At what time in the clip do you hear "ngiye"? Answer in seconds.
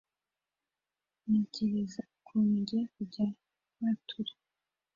2.61-2.83